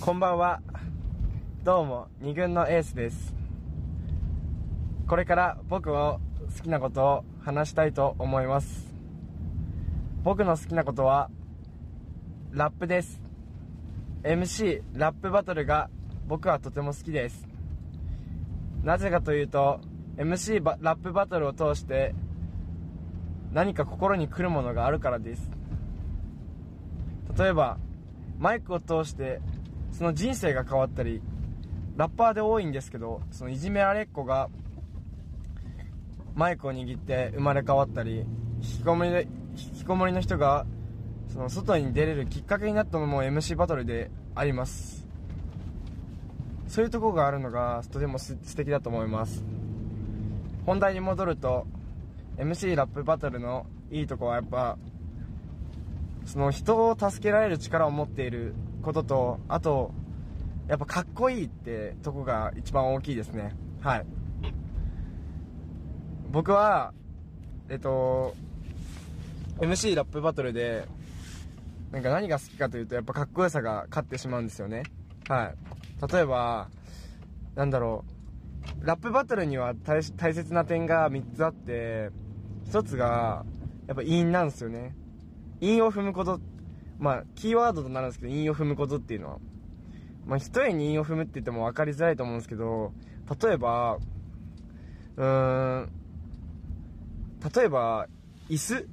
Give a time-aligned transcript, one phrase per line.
[0.00, 0.60] こんばんは。
[1.62, 3.34] どうも、二軍のエースです。
[5.06, 6.20] これから僕を
[6.56, 8.92] 好きなことを話したいと思います。
[10.22, 11.30] 僕の好きなことは、
[12.50, 13.20] ラップです。
[14.22, 15.88] MC、ラップバトルが
[16.26, 17.48] 僕はとても好きです。
[18.82, 19.80] なぜかというと、
[20.16, 22.14] MC ラップバトルを通して、
[23.52, 25.50] 何か心に来るものがあるからです。
[27.38, 27.78] 例えば、
[28.38, 29.40] マイクを通して、
[29.96, 31.22] その人生が変わったり、
[31.96, 34.50] ラッパーで多いんですけど、そのいじめられっ子が、
[36.34, 38.26] マイクを握って生まれ変わったり、
[38.60, 40.66] 引きこもりで、引きこもりの人が、
[41.28, 45.06] その外に出れるきっかけになったのも MC バトルであります。
[46.66, 49.44] そういうとこがあるのがとても素敵だと思います。
[50.66, 51.68] 本題に戻ると、
[52.36, 54.76] MC ラップバトルのいいとこはやっぱ、
[56.24, 59.92] その人を助けられる力を持っていることと、あと、
[60.68, 63.54] やっぱかっこいいってとこが一番大きいですね。
[63.82, 64.06] はい。
[66.30, 66.92] 僕は、
[67.68, 68.34] えっと、
[69.58, 70.86] MC ラップバトルで、
[71.92, 74.82] なんか何が好きかというと、やっぱかっこよさが勝ってしまうんですよね。
[75.28, 76.12] はい。
[76.12, 76.68] 例えば、
[77.54, 78.04] なんだろ
[78.82, 82.10] う、ラップバトルには大大切な点が3つあって、
[82.66, 83.44] 1つが、
[83.86, 84.94] やっぱ韻なんですよね。
[85.60, 86.40] 韻を踏むこと、
[86.98, 89.38] まあ、キーワードとなるんですけど、韻を踏むことっていうのは。
[90.26, 92.92] まあ、一重に韻を踏むって言っても分かりづらいと思うんですけど、
[93.42, 93.98] 例えば、
[95.16, 95.90] うーん、
[97.54, 98.08] 例えば、
[98.48, 98.88] 椅子？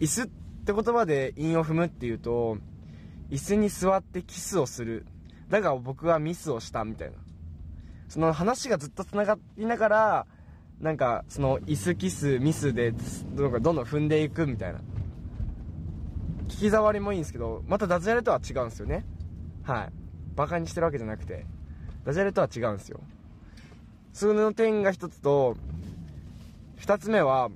[0.00, 0.26] 椅子っ
[0.64, 2.58] て言葉で韻を踏むっていうと、
[3.30, 5.06] 椅子に座ってキスをする。
[5.48, 7.18] だが僕はミスをしたみたいな。
[8.08, 10.26] その話がずっと繋がりながら、
[10.80, 14.80] なんか、その、椅子キス、ミスで、どんどんどんどん踏んでいくみたいな。
[16.48, 19.04] 聞き障りもいいんですけど、またダジャレとは違うんですよね。
[19.62, 19.92] はい。
[20.34, 21.46] バカにしてるわけじゃなくて、
[22.04, 23.00] ダジャレとは違うんですよ。
[24.12, 25.56] その点が一つと、
[26.76, 27.50] 二つ目は、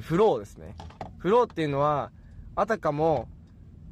[0.00, 0.74] フローですね。
[1.18, 2.12] フローっていうのは、
[2.54, 3.28] あたかも、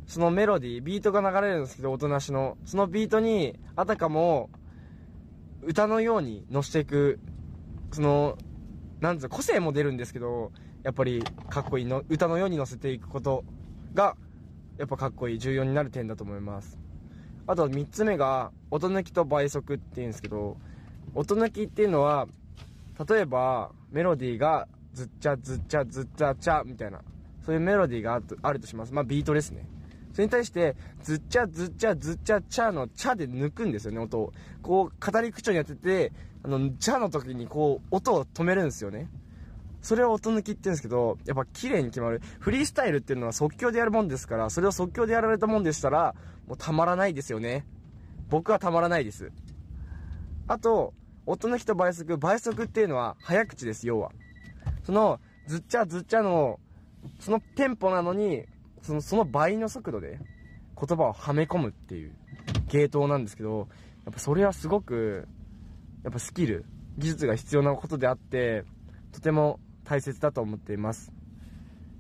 [0.07, 2.57] そのメロディー、ビートが流れるんですけど、音なしの。
[2.65, 4.49] そのビートに、あたかも、
[5.63, 7.19] 歌のように乗していく、
[7.93, 8.39] その、
[9.01, 10.53] なんつう個性も出るんですけど、
[10.83, 13.45] やっぱり、かっこいいの、歌のように乗せていくこと
[13.95, 14.17] が、
[14.79, 16.79] やっぱかっこいい、重要になる点だと思います。
[17.47, 20.57] あと三つ目が、音抜きと倍速って言うんですけど、
[21.15, 22.27] 音抜きっていうのは、
[23.09, 27.01] 例えば、メロディーが、ずっちゃずっちゃずっちゃちゃみたいな、
[27.45, 28.93] そういうメロディーがあるとします。
[28.93, 29.67] まあビートですね。
[30.13, 34.33] それに対して、ずっちゃずっちゃずっちゃちゃのちゃで抜くんですよね、音を。
[34.63, 36.13] こう、語り口調にやってて、
[36.43, 39.09] あの、ちゃの時にこう、音を止めるんですよね。
[39.89, 42.21] それを音抜きって言うんですけど、やっぱ綺麗に決まる。
[42.41, 46.15] フリースタイルっていうのは即興でやるもんですから、それを即興でやられたもんでしたら、
[46.47, 47.65] もうたまらないですよね。
[48.29, 49.33] 僕はたまらないです。
[50.47, 50.93] あと、
[51.25, 52.19] 音抜きと倍速。
[52.19, 54.13] 倍速っていうのは早口です、要は。
[54.85, 56.61] その、ずっちゃずっちゃの、
[57.19, 58.45] そのテンポなのに、
[58.83, 60.21] その、その倍の速度で
[60.79, 62.13] 言葉をはめ込むっていう
[62.67, 63.69] 芸当なんですけど、
[64.05, 65.27] やっぱそれはすごく、
[66.05, 66.67] やっぱスキル、
[66.99, 68.65] 技術が必要なことであって、
[69.13, 71.11] とても大切だと思っています。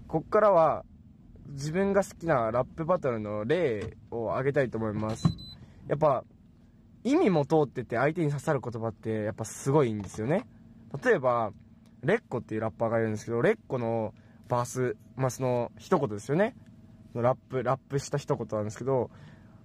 [0.08, 0.84] こっからは、
[1.48, 5.26] 自分が好きなラップバトルの例を挙げたいと思います。
[5.88, 6.22] やっぱ、
[7.02, 10.46] 意味も通ってて相手に刺さる言葉ってやっぱすごいんですよね。
[11.02, 11.52] 例えば、
[12.02, 14.12] 裂固っていうラッパーがいるんですけど、裂固の
[14.48, 16.54] バース、まあ、その一言ですよね。
[17.14, 19.10] ラップ、ラップした一言なんですけど、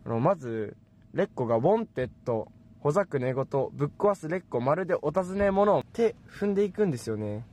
[0.06, 0.78] あの、まず、
[1.14, 2.48] レッコがウォンテッド、
[2.80, 7.46] ほざく寝言、ぶっ壊す裂固、まるでお尋ね者って踏んでいくんですよね。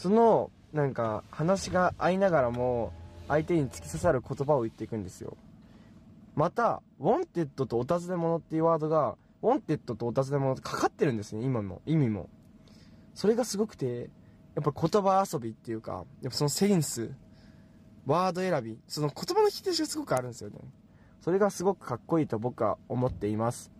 [0.00, 2.90] その、なんか、話が合いながらも、
[3.28, 5.36] 相手に突き刺さる言葉を言っていくんですよ。
[6.34, 12.30] また、 wanted とお尋ね者っていうワードが、 wanted とお尋ね者ってかかってるんですね、今も、意味も。
[13.14, 14.08] それがすごくて、
[14.54, 17.10] やっぱ言葉遊びっていうか、やっぱそのセンス、
[18.06, 20.60] ワード選び、その言葉の引き出しがすごくあるんですよね。
[21.20, 23.70] それがすごくかっこいいと僕は思っています。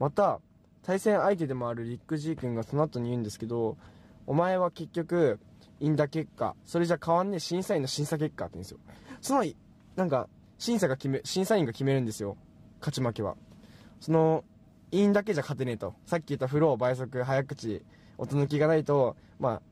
[0.00, 0.40] また、
[0.82, 3.76] 対戦相手でもあるリック・ジー君がその後に言うんですけど、
[4.26, 5.38] お前は結局、
[5.80, 8.78] インダ結果、それじゃ変わんねえ審査員の審査結果って言うんですよ。
[9.20, 9.44] その、
[9.96, 10.28] なんか、
[10.58, 12.36] 審査が決め、審査員が決めるんですよ。
[12.80, 13.36] 勝ち負けは。
[14.00, 14.44] その、
[14.92, 15.94] 韻だけじゃ勝てねえと。
[16.06, 17.82] さっき言ったフロー、倍速、早口、
[18.18, 19.62] 音抜きがないと、まあ、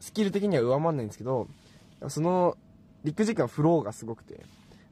[0.00, 1.48] スキル的には上回んないんですけど、
[2.08, 2.56] その、
[3.04, 4.44] Lick-G 君はフローがすごくて。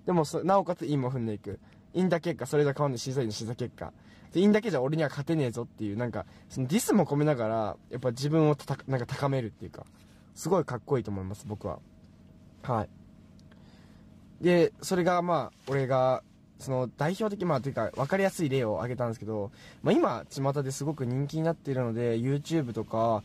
[0.07, 1.59] でも、なおかつ韻も踏んでいく。
[1.95, 3.93] 韻だけか、それじゃ変わんない審査員の審査結果。
[4.33, 9.87] で、韻だけじゃ俺には勝てねえぞっていう、なんか、そのディスも込めながら、やっぱ自分をたた、なんか高めるっていうか、
[10.35, 11.79] すごいかっこいいと思います、僕は。
[12.63, 12.89] はい。
[14.45, 16.23] で、それがまあ、俺が
[16.59, 19.53] その代表的、まあ、というか、分かりやすい例を挙げたんですけど、
[19.83, 23.23] まあ、今、巷ですごく人気になっているので、YouTube とか、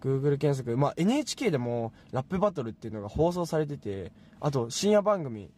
[0.00, 5.50] Google 検索、まあ、NHK でも、ラップバトルっていうのが放送されてて、あと、深夜番組、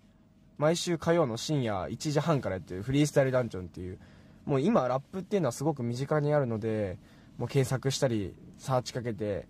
[0.58, 3.98] 毎週火曜の深夜1時半からやってるフリースタイルダンジョンっていう、
[4.44, 6.98] もう今、ラップっていうのはすごく身近にあるので、
[7.38, 9.46] もう検索したり、サーチかけて、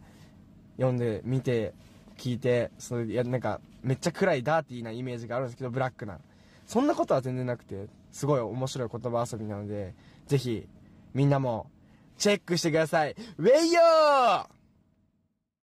[0.76, 1.72] 読んで、見て、
[2.18, 6.18] 聞いて、それいや、なんか、めっちゃ暗いダーティーなイメージがあるんですけど、ブラックな。
[6.66, 9.94] そんなことは全然なくて、すごい面白い言葉遊びなので、
[10.26, 10.66] ぜひ、
[11.14, 11.70] みんなも、
[12.18, 13.14] チェックしてください。
[13.38, 14.57] ウェイヨー